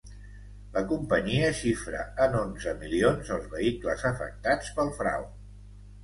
[0.75, 5.29] La companyia xifra en onze milions els vehicles afectats pel frau.